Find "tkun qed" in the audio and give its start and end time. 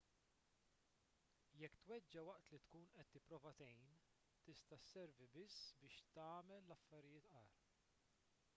2.63-3.11